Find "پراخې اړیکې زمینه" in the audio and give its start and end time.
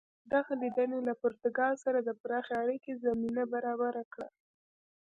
2.21-3.43